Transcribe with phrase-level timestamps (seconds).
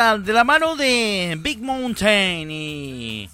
[0.00, 3.28] De la mano de Big Mountain y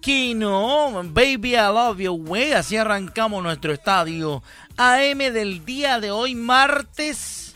[0.00, 2.52] Kino, Baby I Love You Way.
[2.54, 4.42] Así arrancamos nuestro estadio
[4.78, 7.54] AM del día de hoy, martes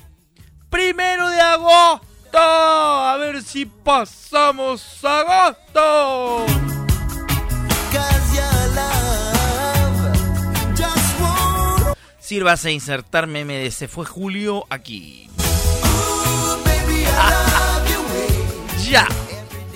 [0.68, 2.38] primero de agosto.
[2.38, 6.44] A ver si pasamos agosto.
[12.20, 15.30] Sírvase a insertar meme de Se fue Julio aquí.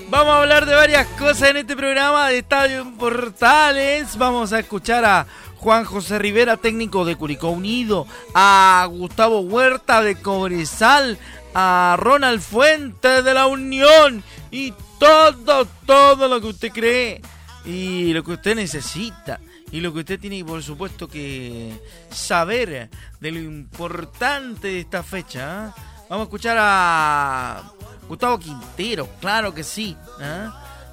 [0.08, 4.16] Vamos a hablar de varias cosas en este programa de Estadio Portales.
[4.16, 5.26] Vamos a escuchar a
[5.58, 11.18] Juan José Rivera, técnico de Curicó Unido, a Gustavo Huerta de Cobresal,
[11.54, 17.20] a Ronald Fuentes de la Unión y todo, todo lo que usted cree
[17.64, 19.38] y lo que usted necesita
[19.70, 21.78] y lo que usted tiene por supuesto que
[22.10, 22.88] saber
[23.20, 25.66] de lo importante de esta fecha.
[25.66, 25.80] ¿eh?
[26.08, 27.72] Vamos a escuchar a
[28.10, 29.96] Gustavo Quintero, claro que sí.
[30.20, 30.48] ¿eh?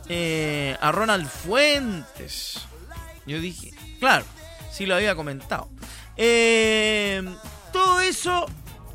[0.07, 2.59] Eh, a Ronald Fuentes.
[3.25, 4.23] Yo dije, claro,
[4.71, 5.67] sí lo había comentado.
[6.15, 7.23] Eh,
[7.73, 8.45] todo eso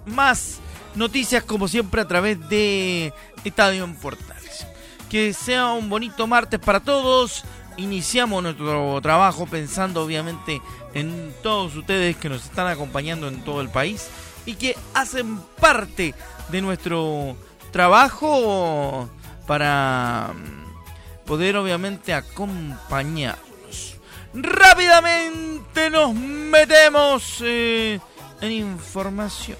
[0.07, 0.61] más
[0.95, 3.13] noticias como siempre a través de
[3.43, 4.69] Estadio en Portales.
[5.11, 7.43] Que sea un bonito martes para todos.
[7.77, 10.63] Iniciamos nuestro trabajo pensando obviamente
[10.95, 14.07] en todos ustedes que nos están acompañando en todo el país
[14.47, 16.15] y que hacen parte
[16.51, 17.37] de nuestro
[17.73, 19.09] trabajo
[19.47, 23.97] para mm, poder obviamente acompañarnos.
[24.35, 27.99] Rápidamente nos metemos eh,
[28.41, 29.59] en información.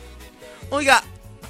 [0.71, 1.03] Oiga,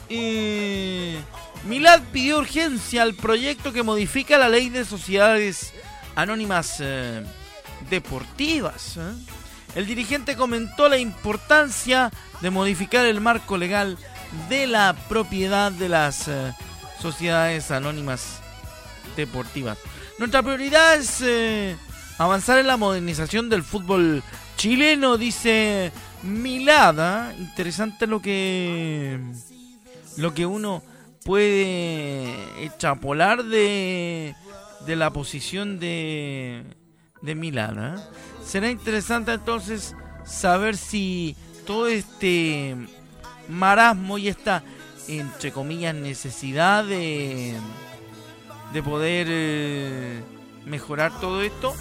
[0.08, 1.20] eh,
[1.64, 5.72] Milad pidió urgencia al proyecto que modifica la ley de sociedades
[6.16, 7.22] anónimas eh,
[7.88, 8.98] deportivas.
[9.74, 13.96] El dirigente comentó la importancia de modificar el marco legal
[14.48, 16.52] de la propiedad de las eh,
[17.00, 18.40] sociedades anónimas
[19.16, 19.78] deportivas.
[20.18, 21.76] Nuestra prioridad es eh,
[22.18, 24.22] avanzar en la modernización del fútbol
[24.56, 25.92] chileno, dice
[26.22, 27.34] Milada.
[27.38, 29.18] Interesante lo que
[30.16, 30.82] lo que uno
[31.24, 34.34] puede extrapolar de,
[34.86, 36.64] de la posición de,
[37.22, 38.02] de Milana.
[38.44, 39.94] Será interesante entonces
[40.24, 42.76] saber si todo este
[43.48, 44.62] marasmo y esta,
[45.08, 47.54] entre comillas, necesidad de,
[48.72, 50.22] de poder eh,
[50.64, 51.74] mejorar todo esto,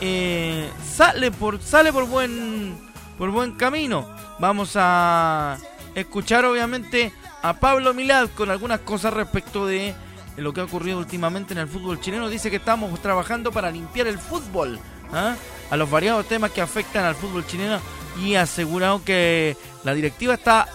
[0.00, 2.76] eh, sale por sale por buen
[3.16, 4.08] por buen camino.
[4.38, 5.56] Vamos a
[5.94, 9.94] escuchar obviamente a Pablo Milad con algunas cosas respecto de
[10.36, 12.28] lo que ha ocurrido últimamente en el fútbol chileno.
[12.28, 14.78] Dice que estamos trabajando para limpiar el fútbol
[15.12, 15.36] ¿ah?
[15.70, 17.78] a los variados temas que afectan al fútbol chileno
[18.20, 20.66] y asegurado que la directiva está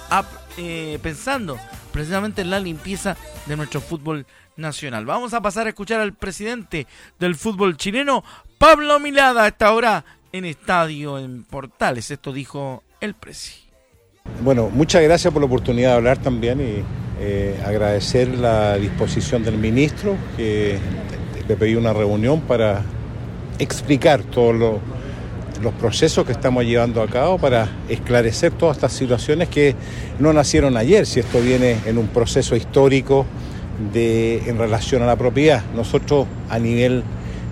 [0.58, 1.58] eh, pensando
[1.92, 4.26] precisamente en la limpieza de nuestro fútbol
[4.56, 5.06] nacional.
[5.06, 6.86] Vamos a pasar a escuchar al presidente
[7.20, 8.24] del fútbol chileno,
[8.58, 12.12] Pablo Milada, a esta hora en Estadio en Portales.
[12.12, 13.54] Esto dijo el presi.
[14.44, 16.84] Bueno, muchas gracias por la oportunidad de hablar también y
[17.22, 20.78] eh, agradecer la disposición del ministro que
[21.48, 22.84] le pedí una reunión para
[23.58, 24.80] explicar todos lo-
[25.62, 29.76] los procesos que estamos llevando a cabo para esclarecer todas estas situaciones que
[30.20, 33.26] no nacieron ayer, si esto viene en un proceso histórico
[33.94, 35.64] de, en relación a la propiedad.
[35.76, 37.04] Nosotros a nivel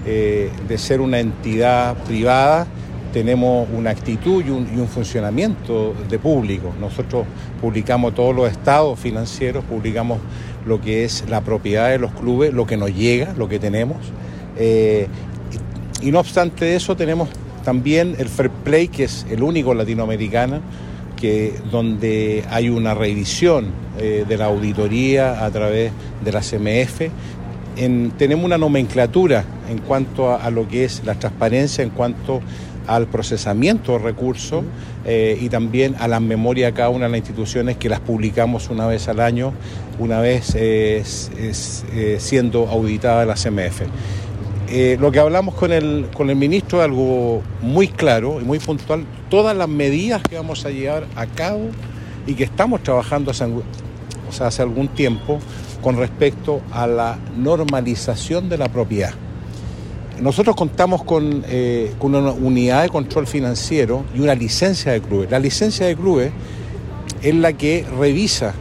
[0.06, 2.68] eh, de ser una entidad privada
[3.12, 6.74] tenemos una actitud y un, funcionamiento de público.
[6.80, 7.26] Nosotros
[7.60, 10.20] publicamos todos los estados financieros, publicamos
[10.66, 13.98] lo que es la propiedad de los clubes, lo que nos llega, lo que tenemos.
[14.58, 15.08] Eh,
[16.02, 17.30] y, y no obstante eso tenemos
[17.64, 20.60] también el Fair Play, que es el único latinoamericano,
[21.16, 23.68] que, donde hay una revisión
[24.00, 25.92] eh, de la auditoría a través
[26.24, 27.10] de la CMF.
[27.76, 32.42] En- tenemos una nomenclatura en cuanto a, lo que es la transparencia, en cuanto
[32.86, 34.64] al procesamiento de recursos
[35.06, 38.88] eh, y también a las memorias cada una de las instituciones que las publicamos una
[38.88, 39.52] vez al año,
[40.00, 41.04] una vez eh,
[42.20, 43.82] siendo auditada la CMF.
[44.70, 48.60] Eh, lo que hablamos con el, con el ministro es algo muy claro y muy
[48.60, 51.70] puntual, todas las medidas que vamos a llevar a cabo
[52.26, 53.46] y que estamos trabajando hace,
[54.42, 55.40] hace algún tiempo
[55.82, 59.14] con respecto a la normalización de la propiedad.
[60.22, 65.32] Nosotros contamos con, eh, con una unidad de control financiero y una licencia de clubes.
[65.32, 66.32] La licencia de clubes
[67.22, 68.54] es la que revisa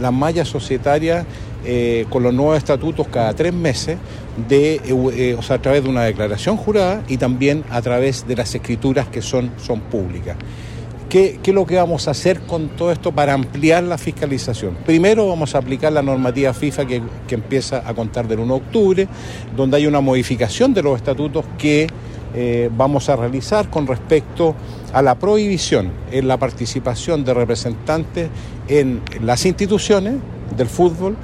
[0.00, 1.26] la malla societaria
[1.64, 3.98] eh, con los nuevos estatutos cada tres meses,
[4.48, 8.54] de, eh, o a través de una declaración jurada y también a través de las
[8.54, 10.36] escrituras que son, son públicas.
[11.08, 14.76] ¿Qué, ¿Qué es lo que vamos a hacer con todo esto para ampliar la fiscalización?
[14.84, 18.60] Primero vamos a aplicar la normativa FIFA que, que empieza a contar del 1 de
[18.60, 19.08] octubre,
[19.56, 21.88] donde hay una modificación de los estatutos que
[22.34, 24.54] eh, vamos a realizar con respecto
[24.92, 28.28] a la prohibición en la participación de representantes
[28.68, 30.16] en las instituciones
[30.56, 31.16] del fútbol,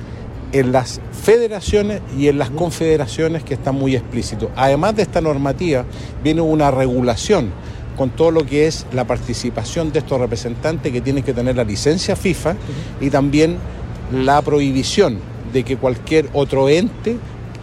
[0.54, 4.50] en las federaciones y en las confederaciones que están muy explícitos.
[4.54, 5.84] Además de esta normativa,
[6.22, 7.50] viene una regulación
[7.96, 11.64] con todo lo que es la participación de estos representantes que tienen que tener la
[11.64, 12.54] licencia FIFA
[13.00, 13.56] y también
[14.12, 15.18] la prohibición
[15.52, 17.16] de que cualquier otro ente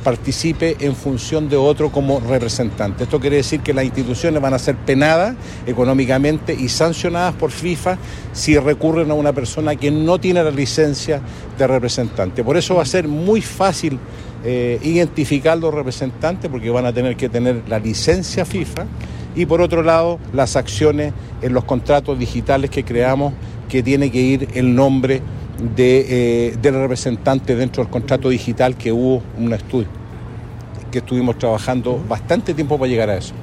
[0.03, 3.03] participe en función de otro como representante.
[3.03, 7.97] Esto quiere decir que las instituciones van a ser penadas económicamente y sancionadas por FIFA
[8.33, 11.21] si recurren a una persona que no tiene la licencia
[11.57, 12.43] de representante.
[12.43, 13.99] Por eso va a ser muy fácil
[14.43, 18.85] eh, identificar los representantes porque van a tener que tener la licencia FIFA
[19.35, 23.33] y por otro lado las acciones en los contratos digitales que creamos
[23.69, 25.21] que tiene que ir el nombre
[25.75, 29.87] de, eh, del representante dentro del contrato digital que hubo un estudio
[30.91, 33.33] que estuvimos trabajando bastante tiempo para llegar a eso.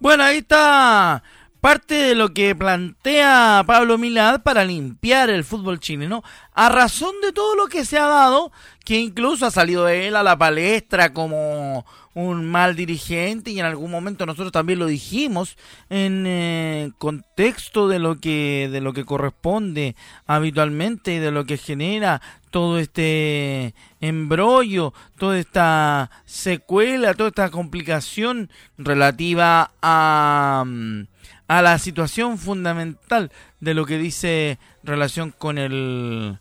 [0.00, 1.22] Bueno, ahí está
[1.60, 6.22] parte de lo que plantea Pablo Milad para limpiar el fútbol chileno,
[6.52, 8.52] a razón de todo lo que se ha dado,
[8.84, 13.66] que incluso ha salido de él a la palestra como un mal dirigente y en
[13.66, 15.56] algún momento nosotros también lo dijimos
[15.90, 19.96] en eh, contexto de lo que de lo que corresponde
[20.26, 28.48] habitualmente y de lo que genera todo este embrollo, toda esta secuela, toda esta complicación
[28.78, 31.06] relativa a, mm,
[31.48, 36.38] a la situación fundamental de lo que dice relación con el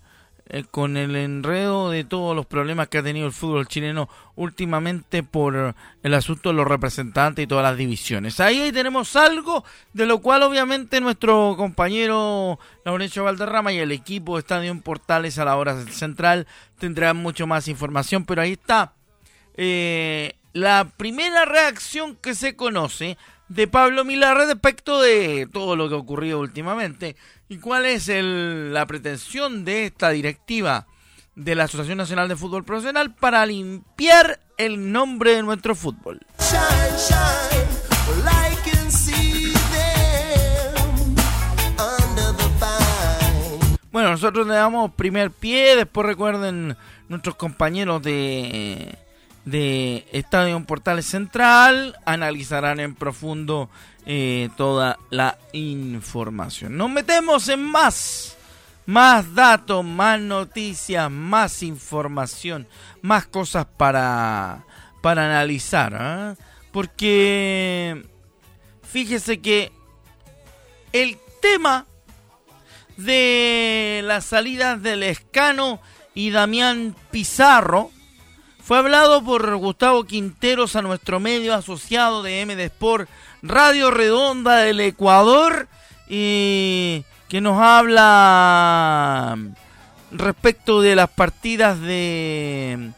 [0.55, 5.23] eh, con el enredo de todos los problemas que ha tenido el fútbol chileno últimamente
[5.23, 5.73] por
[6.03, 8.39] el asunto de los representantes y todas las divisiones.
[8.39, 9.63] Ahí, tenemos algo
[9.93, 15.45] de lo cual obviamente nuestro compañero Laurencio Valderrama y el equipo de Estadio Portales a
[15.45, 16.45] la hora central
[16.77, 18.93] tendrán mucho más información, pero ahí está
[19.55, 23.17] eh, la primera reacción que se conoce
[23.47, 27.15] de Pablo Milar respecto de todo lo que ha ocurrido últimamente
[27.53, 30.87] y cuál es el- la pretensión de esta directiva
[31.35, 36.19] de la Asociación Nacional de Fútbol Profesional para limpiar el nombre de nuestro fútbol.
[36.39, 41.15] Shine, shine, like you can see them
[41.77, 43.77] under the vine.
[43.91, 46.75] Bueno, nosotros le damos primer pie, después recuerden
[47.09, 48.97] nuestros compañeros de,
[49.45, 53.69] de Estadio Portales Central analizarán en profundo
[54.05, 56.77] eh, toda la información.
[56.77, 58.37] Nos metemos en más,
[58.85, 62.67] más datos, más noticias, más información,
[63.01, 64.65] más cosas para,
[65.01, 66.35] para analizar, ¿ah?
[66.71, 68.05] porque
[68.83, 69.71] fíjese que
[70.91, 71.85] el tema
[72.97, 75.79] de las salidas del Escano
[76.13, 77.89] y Damián Pizarro
[78.63, 83.09] fue hablado por Gustavo Quinteros a nuestro medio asociado de MD Sport
[83.43, 85.67] Radio Redonda del Ecuador
[86.07, 89.37] y que nos habla
[90.11, 92.91] respecto de las partidas de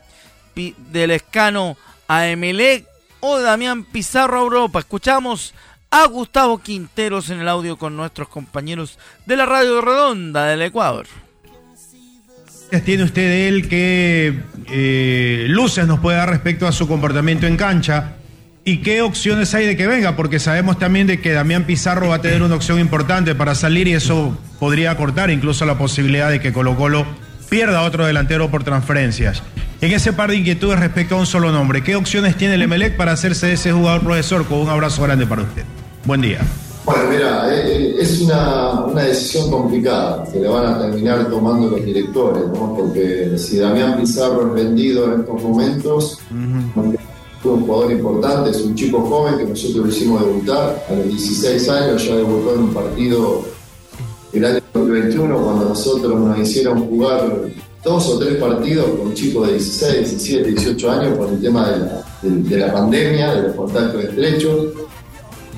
[0.55, 1.75] del Escano
[2.07, 2.85] a Emelec
[3.21, 4.79] o Damián Pizarro a Europa.
[4.79, 5.55] Escuchamos
[5.89, 11.07] a Gustavo Quinteros en el audio con nuestros compañeros de la Radio Redonda del Ecuador.
[12.85, 17.57] tiene usted de él que eh, luces nos puede dar respecto a su comportamiento en
[17.57, 18.17] cancha?
[18.67, 20.15] ¿Y qué opciones hay de que venga?
[20.15, 23.87] Porque sabemos también de que Damián Pizarro va a tener una opción importante para salir
[23.87, 27.05] y eso podría cortar incluso la posibilidad de que Colo Colo
[27.47, 29.43] pierda otro delantero por transferencias.
[29.81, 32.97] En ese par de inquietudes respecto a un solo nombre, ¿qué opciones tiene el Emelec
[32.97, 34.47] para hacerse ese jugador profesor?
[34.47, 35.63] Con un abrazo grande para usted.
[36.03, 36.39] Buen día.
[36.85, 41.85] Bueno, mira, eh, es una, una decisión complicada que le van a terminar tomando los
[41.85, 42.75] directores, ¿no?
[42.75, 46.19] Porque si Damián Pizarro es vendido en estos momentos,
[47.45, 51.05] fue un jugador importante, es un chico joven que nosotros lo hicimos debutar a los
[51.07, 53.45] 16 años, ya debutó en un partido
[54.33, 57.31] el año 2021 cuando nosotros nos hicieron jugar
[57.83, 61.77] dos o tres partidos con chicos de 16, 17, 18 años por el tema de
[61.79, 64.65] la, de- de la pandemia, de los contactos estrechos.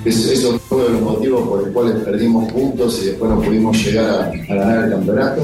[0.03, 3.41] Eso, eso fue uno de los motivos por los cuales perdimos puntos y después no
[3.41, 5.41] pudimos llegar a, ganar el campeonato.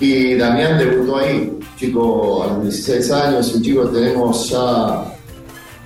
[0.00, 5.11] Y Damián debutó ahí, chico a los 16 años, un chico tenemos ya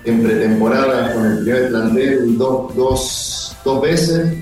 [0.07, 4.33] en pretemporada con el primer plantel dos, dos, dos veces,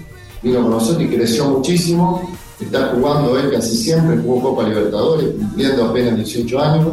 [0.42, 2.30] vino con nosotros y creció muchísimo.
[2.60, 6.88] Está jugando él casi siempre, jugó Copa Libertadores, cumpliendo apenas 18 años.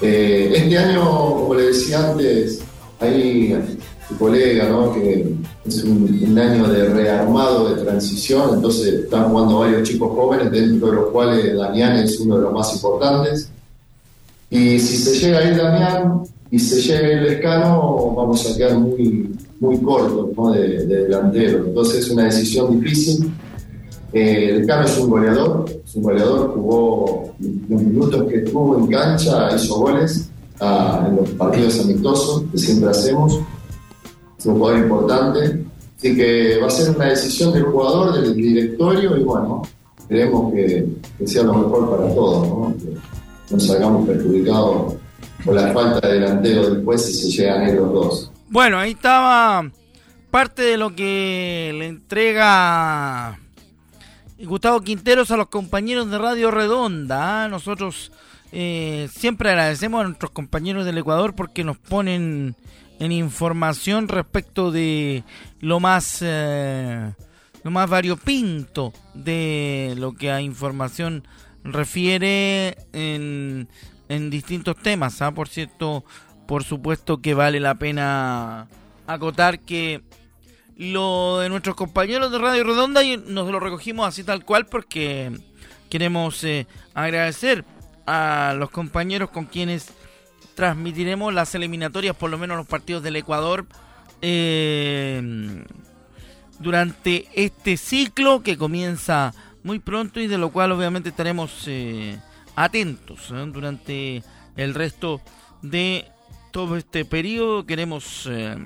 [0.00, 2.60] Eh, este año, como le decía antes,
[3.00, 3.56] hay
[4.08, 4.92] tu colega, ¿no?
[4.92, 10.50] que es un, un año de rearmado, de transición, entonces están jugando varios chicos jóvenes,
[10.50, 13.50] dentro de los cuales Damián es uno de los más importantes.
[14.50, 18.56] Y si se llega a ir Damián y se llega a ir Lescano, vamos a
[18.56, 21.66] quedar muy, muy cortos de, de delantero.
[21.66, 23.30] Entonces es una decisión difícil.
[24.12, 27.34] Eh, Lescano es un goleador, es un goleador, jugó
[27.68, 32.90] los minutos que estuvo en cancha, hizo goles ah, en los partidos amistosos que siempre
[32.90, 33.38] hacemos.
[34.38, 35.64] Es un jugador importante.
[35.98, 39.62] Así que va a ser una decisión del jugador, del directorio y bueno,
[40.08, 40.86] que,
[41.18, 42.74] que sea lo mejor para todos, ¿no?
[42.78, 44.94] Que no salgamos perjudicados
[45.44, 48.32] por la falta de delantero después si se llegan los dos.
[48.48, 49.70] Bueno, ahí estaba
[50.30, 53.38] parte de lo que le entrega
[54.38, 57.44] Gustavo Quinteros a los compañeros de Radio Redonda.
[57.44, 57.48] ¿ah?
[57.48, 58.12] Nosotros
[58.52, 62.54] eh, siempre agradecemos a nuestros compañeros del Ecuador porque nos ponen
[63.00, 65.24] en información respecto de
[65.60, 67.12] lo más eh,
[67.62, 71.26] lo más variopinto de lo que a información
[71.64, 73.68] refiere en,
[74.08, 75.22] en distintos temas.
[75.22, 75.32] ¿ah?
[75.32, 76.04] Por cierto,
[76.46, 78.68] por supuesto que vale la pena
[79.06, 80.02] acotar que
[80.76, 85.32] lo de nuestros compañeros de Radio Redonda y nos lo recogimos así tal cual porque
[85.90, 87.64] queremos eh, agradecer
[88.06, 89.92] a los compañeros con quienes
[90.54, 93.66] transmitiremos las eliminatorias, por lo menos los partidos del Ecuador,
[94.22, 95.64] eh,
[96.58, 102.18] durante este ciclo que comienza muy pronto y de lo cual obviamente estaremos eh,
[102.64, 103.44] atentos ¿eh?
[103.52, 104.22] durante
[104.56, 105.20] el resto
[105.62, 106.06] de
[106.50, 107.66] todo este periodo.
[107.66, 108.56] Queremos eh,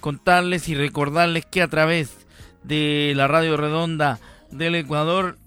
[0.00, 2.26] contarles y recordarles que a través
[2.62, 5.38] de la radio redonda del Ecuador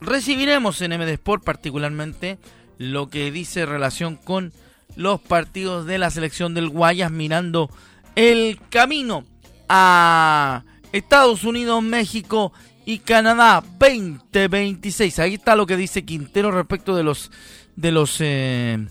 [0.00, 2.38] recibiremos en MD Sport particularmente
[2.78, 4.52] lo que dice relación con
[4.96, 7.70] los partidos de la selección del Guayas mirando
[8.16, 9.24] el camino
[9.68, 12.52] a Estados Unidos, México
[12.90, 15.20] y Canadá 2026.
[15.20, 17.30] Ahí está lo que dice Quintero respecto de los
[17.76, 18.84] de los eh,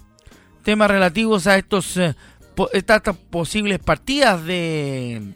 [0.63, 2.15] temas relativos a estos eh,
[2.71, 5.33] estas posibles partidas de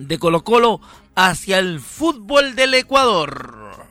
[0.00, 0.80] de Colo Colo
[1.14, 3.86] hacia el fútbol del Ecuador.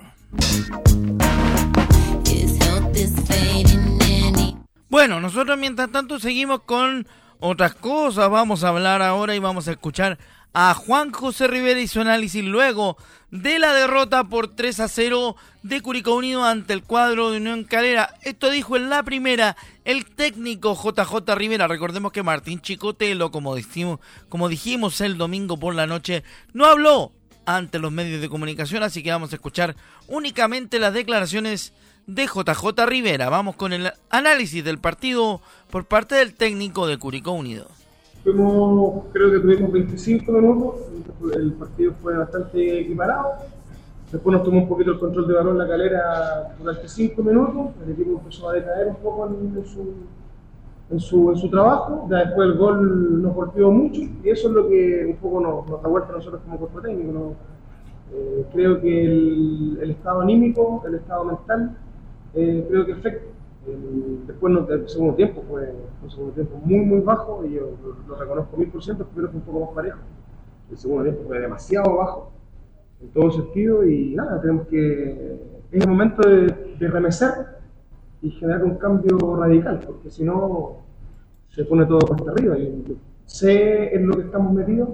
[4.90, 7.08] Bueno, nosotros mientras tanto seguimos con
[7.40, 8.30] otras cosas.
[8.30, 10.18] Vamos a hablar ahora y vamos a escuchar
[10.54, 12.98] a Juan José Rivera y su análisis luego
[13.30, 17.64] de la derrota por 3 a 0 de Curicó Unido ante el cuadro de Unión
[17.64, 18.16] Calera.
[18.24, 19.56] Esto dijo en la primera
[19.86, 21.68] el técnico JJ Rivera.
[21.68, 27.14] Recordemos que Martín Chicotelo, como dijimos, como dijimos el domingo por la noche, no habló
[27.46, 29.76] ante los medios de comunicación, así que vamos a escuchar
[30.08, 31.74] únicamente las declaraciones
[32.08, 33.30] de JJ Rivera.
[33.30, 37.70] Vamos con el análisis del partido por parte del técnico de Curicó Unido.
[38.24, 40.76] Fuimos, creo que tuvimos 25 minutos,
[41.34, 43.34] el partido fue bastante equiparado.
[44.12, 47.72] Después nos tomó un poquito el control de balón la calera durante 5 minutos.
[47.84, 49.94] El equipo empezó a decaer un poco en, en su,
[50.92, 52.08] en, su, en su trabajo.
[52.12, 55.68] Ya después el gol nos golpeó mucho y eso es lo que un poco nos,
[55.68, 57.12] nos da vuelta a nosotros como cuerpo técnico.
[57.12, 57.36] ¿no?
[58.14, 61.76] Eh, creo que el, el estado anímico, el estado mental,
[62.36, 63.31] eh, creo que afecta.
[64.28, 67.72] Después no- el segundo tiempo fue un segundo tiempo muy muy bajo y yo
[68.08, 70.00] lo, reconozco mil por ciento, pero fue un poco más parejo.
[70.72, 72.32] El segundo tiempo fue demasiado bajo
[73.02, 75.40] en todo sentido y nada, tenemos que
[75.72, 77.32] es el momento de, de remecer
[78.22, 80.78] y generar un cambio radical, porque si no
[81.50, 82.56] se pone todo cuesta arriba.
[83.26, 84.90] Sé en lo que estamos metidos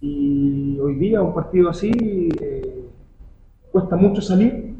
[0.00, 1.90] y hoy día un partido así
[2.40, 2.84] eh,
[3.72, 4.74] cuesta mucho salir,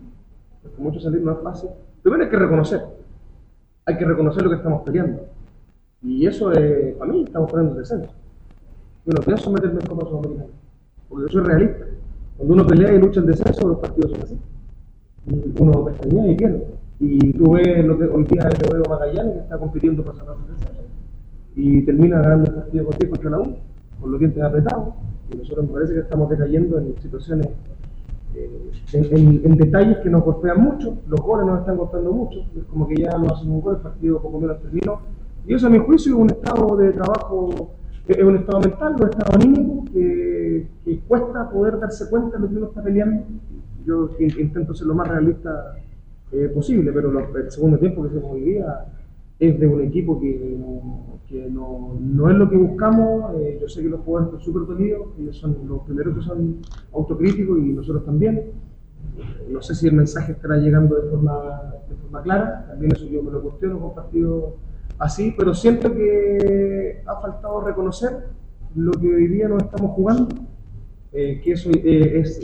[0.63, 1.71] cuesta mucho salir, no es fácil.
[2.03, 2.81] Primero hay que reconocer,
[3.87, 5.28] hay que reconocer lo que estamos peleando.
[6.02, 8.11] Y eso, es, para mí, estamos poniendo el descenso.
[9.07, 10.50] Yo no pienso meterme en Copa Sudamericana,
[11.09, 11.85] porque yo soy realista.
[12.37, 14.38] Cuando uno pelea y lucha el descenso, los partidos son así.
[15.59, 16.66] Uno pestañea y pierde.
[16.99, 20.35] Y tú ves lo que hoy día yo veo Magallanes que está compitiendo para sacar
[20.37, 20.83] el descenso.
[21.55, 23.57] Y termina ganando el partido contigo contra la U,
[24.00, 24.95] con los dientes apretados.
[25.33, 27.75] Y nosotros me parece que estamos decayendo en situaciones eh,
[28.93, 32.87] en, en detalles que nos golpean mucho, los goles nos están golpeando mucho, es como
[32.87, 35.00] que ya no hacen un gol, el partido poco menos terminó,
[35.47, 37.71] y eso a mi juicio es un estado de trabajo,
[38.09, 42.49] es un estado mental, un estado anímico que, que cuesta poder darse cuenta de lo
[42.49, 43.25] que uno está peleando.
[43.85, 45.76] Yo in- intento ser lo más realista
[46.33, 48.85] eh, posible, pero el segundo tiempo que hacemos hoy día
[49.38, 50.57] es de un equipo que,
[51.28, 53.35] que no, no es lo que buscamos.
[53.40, 56.56] eh, yo sé que los jugadores están súper dolidos, ellos son los primeros que son
[56.92, 58.37] autocríticos y nosotros también.
[59.18, 63.06] Eh, No sé si el mensaje estará llegando de forma, de forma clara, también eso
[63.06, 64.54] yo me lo cuestiono con partidos
[64.99, 68.28] así, pero siento que ha faltado reconocer
[68.75, 70.28] lo que hoy día nos estamos jugando,
[71.12, 72.40] eh, que eso es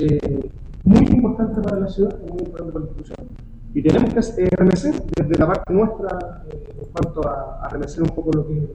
[0.84, 3.28] muy importante para la ciudad, es muy importante para la institución.
[3.74, 8.02] Y tenemos que eh, remecer desde la parte nuestra eh, en cuanto a, a remecer
[8.02, 8.70] un poco lo que,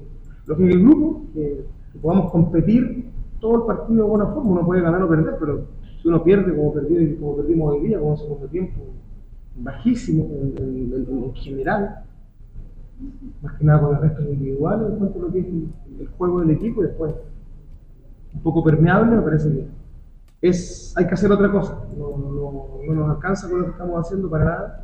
[0.45, 1.65] lo que es el grupo, que,
[2.01, 4.51] podamos competir todo el partido de buena forma.
[4.51, 5.65] Uno puede ganar o perder, pero
[6.01, 8.81] si uno pierde como, perdió, como perdimos hoy día, con un segundo tiempo
[9.55, 12.03] bajísimo en, en- en- en general,
[13.41, 15.67] más que nada con el resto individual en cuanto a lo que es el,
[15.99, 17.13] el juego del equipo y después
[18.33, 19.67] un poco permeable, me parece que
[20.41, 21.77] es, hay que hacer otra cosa.
[21.97, 24.83] No, no, no nos alcanza con lo que estamos haciendo para nada.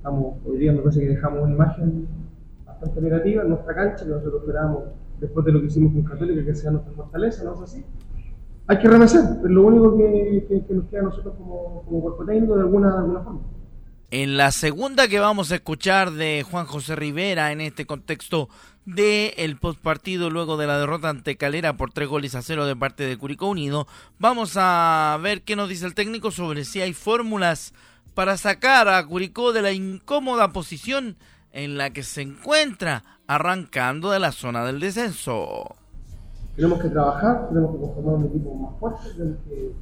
[0.00, 2.08] Estamos, hoy día me parece que dejamos una imagen
[2.64, 4.84] bastante negativa en nuestra cancha, que nosotros esperábamos,
[5.20, 7.84] después de lo que hicimos con Católica, que sea nuestra fortaleza, ¿no es así?
[8.66, 12.00] Hay que remecer, es lo único que, que- que nos queda a nosotros como, como
[12.00, 13.40] cuerpo técnico de alguna, de alguna forma.
[14.10, 18.48] En la segunda que vamos a escuchar de Juan José Rivera en este contexto
[18.86, 22.74] de el postpartido luego de la derrota ante Calera por tres goles a cero de
[22.74, 23.86] parte de Curicó Unido,
[24.18, 27.74] vamos a ver qué nos dice el técnico sobre si hay fórmulas
[28.20, 31.16] para sacar a Curicó de la incómoda posición
[31.54, 35.74] en la que se encuentra arrancando de la zona del descenso.
[36.54, 39.72] tenemos que trabajar, tenemos que conformar un equipo más fuerte, tenemos que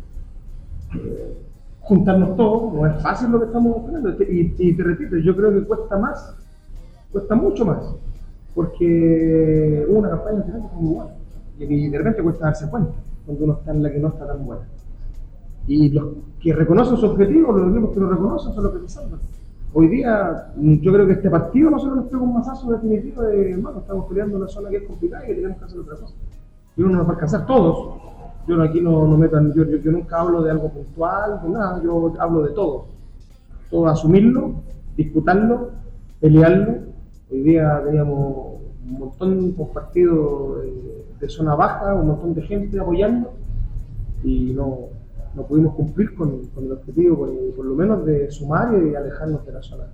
[1.01, 1.37] eh,
[1.81, 5.67] juntarnos todos, no es fácil lo que estamos haciendo, y, te repito, yo creo que
[5.67, 6.37] cuesta más,
[7.11, 7.93] cuesta mucho más,
[8.55, 11.11] porque una campaña fue muy buena,
[11.59, 12.93] y de repente cuesta darse cuenta
[13.27, 14.63] cuando uno está en la que no está tan buena.
[15.69, 16.07] Y los
[16.41, 19.21] que reconocen su objetivo, los equipos que lo reconocen son los que se salvan.
[19.75, 23.53] Hoy día, mm, yo creo que este partido nosotros nos pega un masazo definitivo de,
[23.53, 26.15] hermano, estamos peleando una zona que es complicada y tenemos que hacer otra cosa.
[26.75, 28.01] Y uno nos va a alcanzar todos.
[28.47, 32.15] Yo aquí no, no metan, yo, yo, nunca hablo de algo puntual, de nada, yo
[32.19, 32.87] hablo de todo.
[33.71, 34.55] Todo asumirlo,
[34.97, 35.73] disputarlo,
[36.19, 36.77] pelearlo.
[37.31, 38.55] Hoy día teníamos
[38.87, 43.33] un montón de partidos eh, de zona baja, un montón de gente apoyando
[44.25, 44.98] y no,
[45.35, 48.97] no pudimos cumplir con, con el objetivo, por, por lo menos de sumar y de
[48.97, 49.85] alejarnos de la zona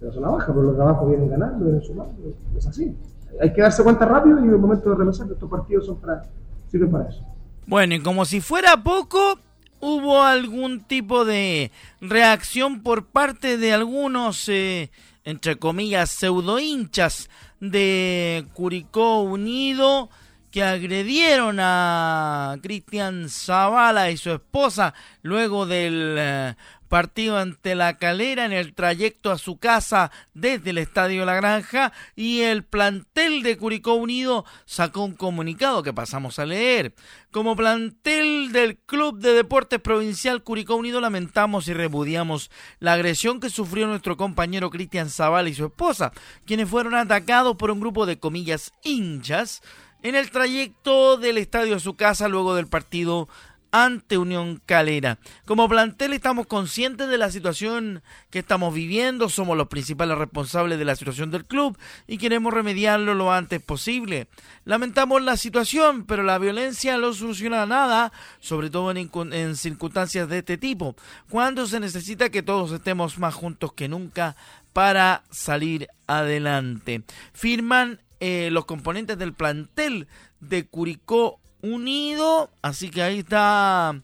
[0.00, 2.94] de la zona baja, pero los trabajos vienen ganando, vienen sumando, es así.
[3.40, 6.22] Hay que darse cuenta rápido y en el momento de remesar, estos partidos son para,
[6.70, 7.24] sirven para eso.
[7.66, 9.38] Bueno, y como si fuera poco,
[9.80, 14.90] hubo algún tipo de reacción por parte de algunos, eh,
[15.24, 17.28] entre comillas, pseudo hinchas
[17.60, 20.10] de Curicó Unido
[20.56, 26.54] que agredieron a Cristian Zavala y su esposa luego del eh,
[26.88, 31.92] partido ante la calera en el trayecto a su casa desde el Estadio La Granja
[32.14, 36.94] y el plantel de Curicó Unido sacó un comunicado que pasamos a leer.
[37.30, 43.50] Como plantel del Club de Deportes Provincial Curicó Unido lamentamos y repudiamos la agresión que
[43.50, 46.12] sufrió nuestro compañero Cristian Zavala y su esposa,
[46.46, 49.60] quienes fueron atacados por un grupo de comillas hinchas
[50.08, 53.28] en el trayecto del estadio a su casa luego del partido
[53.72, 55.18] ante Unión Calera.
[55.46, 60.84] Como plantel estamos conscientes de la situación que estamos viviendo, somos los principales responsables de
[60.84, 64.28] la situación del club y queremos remediarlo lo antes posible.
[64.64, 70.56] Lamentamos la situación, pero la violencia no soluciona nada, sobre todo en, circunstancias de este
[70.56, 70.94] tipo,
[71.28, 74.36] cuando se necesita que todos estemos más juntos que nunca
[74.72, 77.02] para salir adelante.
[77.32, 80.08] Firman eh, los componentes del plantel
[80.40, 84.00] de Curicó Unido, así que ahí está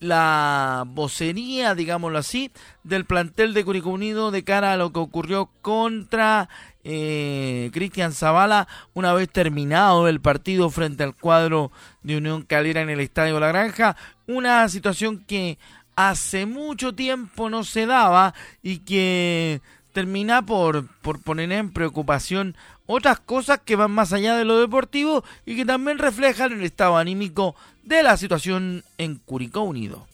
[0.00, 2.50] la vocería, digámoslo así,
[2.82, 6.48] del plantel de Curicó Unido de cara a lo que ocurrió contra
[6.82, 11.70] eh, Cristian Zavala una vez terminado el partido frente al cuadro
[12.02, 13.94] de Unión Calera en el Estadio La Granja.
[14.26, 15.58] Una situación que
[15.96, 19.60] hace mucho tiempo no se daba y que
[19.92, 22.56] termina por, por poner en preocupación
[22.90, 26.96] otras cosas que van más allá de lo deportivo y que también reflejan el estado
[26.96, 30.06] anímico de la situación en Curicó Unido.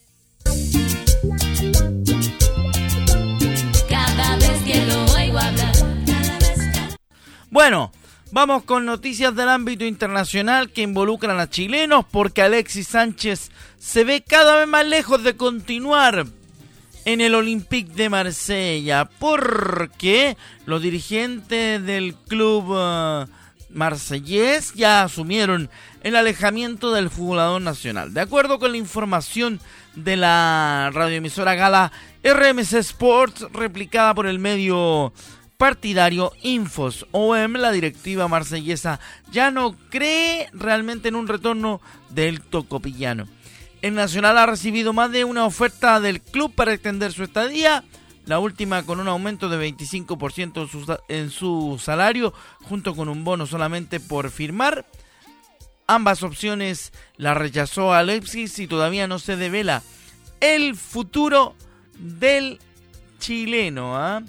[3.89, 5.73] Cada vez que lo oigo hablar,
[6.07, 6.97] cada vez que
[7.51, 7.93] Bueno,
[8.33, 14.25] Vamos con noticias del ámbito internacional que involucran a chilenos porque Alexis Sánchez se ve
[14.27, 16.27] cada vez más lejos de continuar
[17.07, 23.27] en el Olympique de Marsella porque los dirigentes del club uh,
[23.71, 25.71] marsellés ya asumieron
[26.03, 28.13] el alejamiento del jugador nacional.
[28.13, 29.61] De acuerdo con la información
[29.95, 31.93] de la radioemisora gala
[32.25, 35.13] RMC Sports replicada por el medio
[35.57, 38.99] partidario Infos OM, la directiva marsellesa
[39.31, 43.29] ya no cree realmente en un retorno del tocopillano.
[43.83, 47.85] El Nacional ha recibido más de una oferta del club para extender su estadía,
[48.25, 54.01] la última con un aumento de 25% en su, salario, junto con un bono solamente
[54.01, 54.87] por firmar.
[55.87, 59.83] Ambas opciones la rechazó Alexis y todavía no se devela
[60.41, 61.55] el futuro
[61.99, 62.59] del
[63.21, 63.97] chileno.
[63.97, 64.23] ¿ah?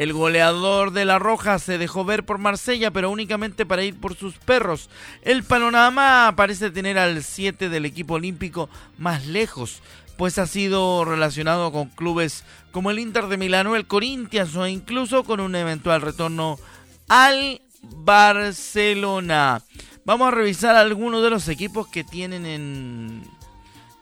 [0.00, 4.16] El goleador de la Roja se dejó ver por Marsella, pero únicamente para ir por
[4.16, 4.88] sus perros.
[5.20, 9.82] El panorama parece tener al 7 del equipo olímpico más lejos,
[10.16, 15.22] pues ha sido relacionado con clubes como el Inter de Milano, el Corinthians o incluso
[15.22, 16.58] con un eventual retorno
[17.06, 19.60] al Barcelona.
[20.06, 23.22] Vamos a revisar algunos de los equipos que tienen en,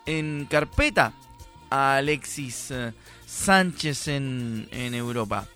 [0.06, 1.12] en carpeta
[1.70, 2.92] a Alexis eh,
[3.26, 5.48] Sánchez en, en Europa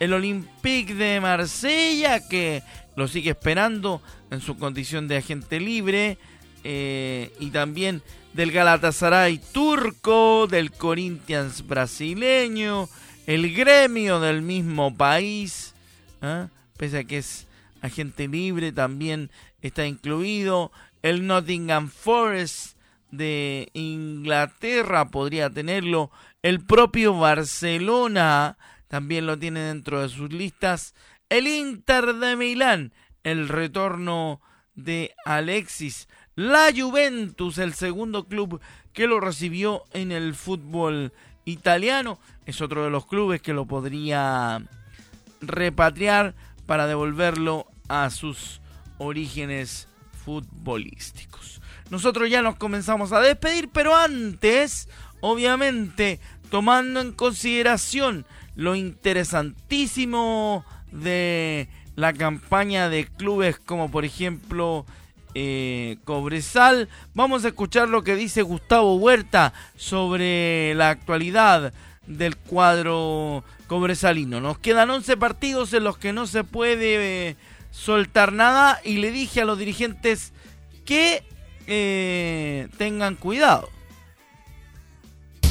[0.00, 2.62] el Olympique de Marsella, que
[2.96, 6.18] lo sigue esperando en su condición de agente libre,
[6.64, 12.88] eh, y también del Galatasaray turco, del Corinthians brasileño,
[13.26, 15.74] el gremio del mismo país,
[16.22, 16.48] ¿eh?
[16.76, 17.46] pese a que es
[17.82, 19.30] agente libre, también
[19.62, 22.76] está incluido, el Nottingham Forest
[23.10, 26.10] de Inglaterra podría tenerlo,
[26.42, 28.56] el propio Barcelona,
[28.90, 30.96] también lo tiene dentro de sus listas.
[31.28, 34.40] El Inter de Milán, el retorno
[34.74, 36.08] de Alexis.
[36.34, 38.60] La Juventus, el segundo club
[38.92, 41.12] que lo recibió en el fútbol
[41.44, 42.18] italiano.
[42.46, 44.60] Es otro de los clubes que lo podría
[45.40, 46.34] repatriar
[46.66, 48.60] para devolverlo a sus
[48.98, 49.86] orígenes
[50.24, 51.62] futbolísticos.
[51.90, 54.88] Nosotros ya nos comenzamos a despedir, pero antes,
[55.20, 56.18] obviamente,
[56.50, 64.86] tomando en consideración lo interesantísimo de la campaña de clubes como por ejemplo
[65.34, 66.88] eh, Cobresal.
[67.14, 71.72] Vamos a escuchar lo que dice Gustavo Huerta sobre la actualidad
[72.06, 74.40] del cuadro cobresalino.
[74.40, 77.36] Nos quedan 11 partidos en los que no se puede eh,
[77.70, 80.32] soltar nada y le dije a los dirigentes
[80.84, 81.22] que
[81.68, 83.68] eh, tengan cuidado.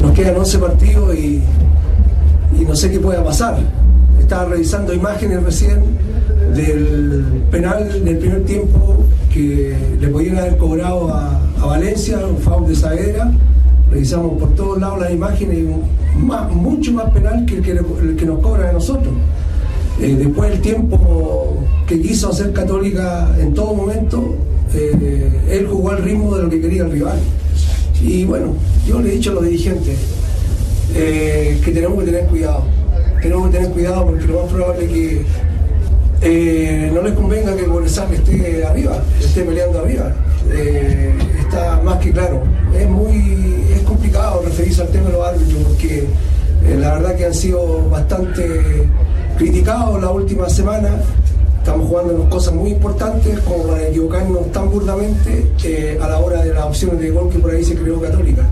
[0.02, 1.42] Nos quedan 11 partidos y
[2.70, 3.58] no sé qué pueda pasar.
[4.20, 5.80] Estaba revisando imágenes recién
[6.56, 12.76] del penal del primer tiempo que le podían haber cobrado a, Valencia, un foul de
[12.76, 13.32] Saavedra.
[13.90, 15.66] Revisamos por todos lados las imágenes
[16.16, 19.14] más, mucho más penal que el que, el que nos cobra a nosotros.
[20.00, 24.36] Eh, después del tiempo que quiso hacer Católica en todo momento,
[24.76, 27.18] eh, él jugó al ritmo de lo que quería el rival.
[28.00, 28.54] Y bueno,
[28.88, 29.98] yo le he dicho a los dirigentes,
[30.96, 32.64] eh, que tenemos que tener cuidado.
[33.22, 35.26] Tenemos que tener cuidado porque lo más probable es que
[36.22, 40.14] eh, no les convenga que Bolesal esté arriba, esté peleando arriba.
[40.52, 42.44] Eh, está más que claro.
[42.78, 46.06] Es muy es complicado referirse al tema de los árbitros porque
[46.78, 48.88] la verdad que han sido bastante
[49.38, 50.90] criticados la última semana.
[51.60, 56.66] Estamos jugando cosas muy importantes como para equivocarnos tan burdamente a la hora de las
[56.66, 58.48] opciones de gol que por ahí se creó Católica.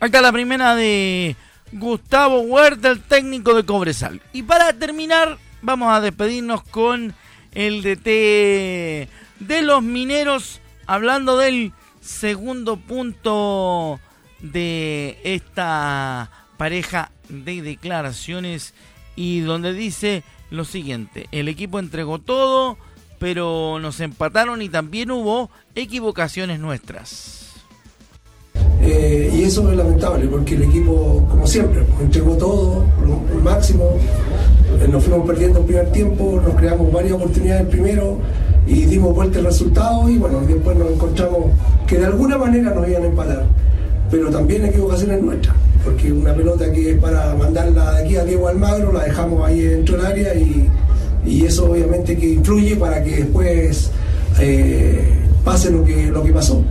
[0.00, 1.36] Acá la primera de
[1.72, 4.22] Gustavo Huerta, el técnico de Cobresal.
[4.32, 7.14] Y para terminar, vamos a despedirnos con
[7.52, 9.10] el DT
[9.40, 14.00] de los mineros, hablando del segundo punto
[14.40, 18.72] de esta pareja de declaraciones
[19.16, 22.78] y donde dice lo siguiente, el equipo entregó todo,
[23.18, 27.39] pero nos empataron y también hubo equivocaciones nuestras.
[28.82, 32.84] Eh, y eso es lamentable porque el equipo, como siempre, entregó todo,
[33.34, 33.84] el máximo.
[34.80, 38.18] Eh, nos fuimos perdiendo el primer tiempo, nos creamos varias oportunidades primero
[38.66, 41.46] y dimos vuelta el resultado y bueno, después nos encontramos
[41.86, 43.44] que de alguna manera nos iban a empatar.
[44.10, 48.16] Pero también la equivocación es nuestra, porque una pelota que es para mandarla de aquí
[48.16, 50.68] a Diego Almagro, la dejamos ahí dentro del área y,
[51.44, 53.90] eso obviamente que influye para que después
[54.40, 55.04] eh,
[55.44, 56.62] pase lo que, lo que pasó.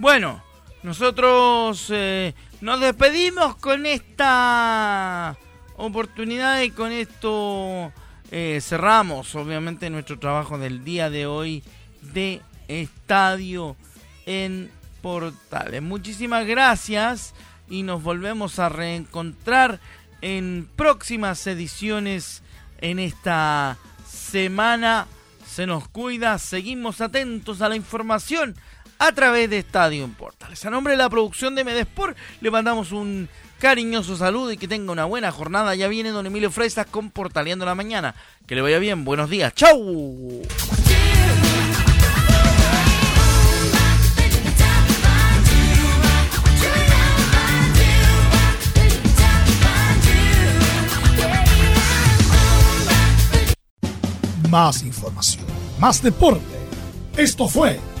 [0.00, 0.42] Bueno,
[0.82, 5.36] nosotros eh, nos despedimos con esta
[5.76, 7.92] oportunidad y con esto
[8.30, 11.62] eh, cerramos obviamente nuestro trabajo del día de hoy
[12.00, 13.76] de Estadio
[14.24, 14.70] en
[15.02, 15.82] Portales.
[15.82, 17.34] Muchísimas gracias
[17.68, 19.80] y nos volvemos a reencontrar
[20.22, 22.42] en próximas ediciones
[22.78, 23.76] en esta
[24.08, 25.06] semana.
[25.46, 28.56] Se nos cuida, seguimos atentos a la información
[29.00, 30.64] a través de Estadio Portales.
[30.64, 34.92] A nombre de la producción de Medesport le mandamos un cariñoso saludo y que tenga
[34.92, 35.74] una buena jornada.
[35.74, 38.14] Ya viene don Emilio Fresas con Portaleando la Mañana.
[38.46, 40.42] Que le vaya bien, buenos días, chau.
[54.50, 55.46] Más información,
[55.78, 56.44] más deporte.
[57.16, 57.78] Esto fue